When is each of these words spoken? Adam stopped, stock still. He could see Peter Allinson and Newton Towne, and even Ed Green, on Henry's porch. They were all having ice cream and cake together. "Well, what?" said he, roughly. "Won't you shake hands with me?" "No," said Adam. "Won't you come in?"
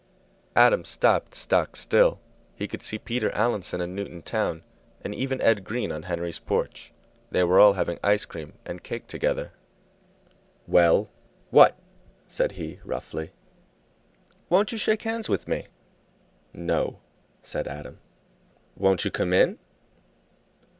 Adam 0.55 0.83
stopped, 0.83 1.35
stock 1.35 1.75
still. 1.75 2.19
He 2.55 2.67
could 2.67 2.81
see 2.81 2.97
Peter 2.97 3.29
Allinson 3.35 3.81
and 3.81 3.95
Newton 3.95 4.23
Towne, 4.23 4.63
and 5.03 5.13
even 5.13 5.39
Ed 5.41 5.63
Green, 5.63 5.91
on 5.91 6.01
Henry's 6.01 6.39
porch. 6.39 6.91
They 7.29 7.43
were 7.43 7.59
all 7.59 7.73
having 7.73 7.99
ice 8.03 8.25
cream 8.25 8.53
and 8.65 8.81
cake 8.81 9.05
together. 9.05 9.51
"Well, 10.65 11.11
what?" 11.51 11.77
said 12.27 12.53
he, 12.53 12.79
roughly. 12.83 13.29
"Won't 14.49 14.71
you 14.71 14.79
shake 14.79 15.03
hands 15.03 15.29
with 15.29 15.47
me?" 15.47 15.67
"No," 16.51 16.97
said 17.43 17.67
Adam. 17.67 17.99
"Won't 18.75 19.05
you 19.05 19.11
come 19.11 19.33
in?" 19.33 19.59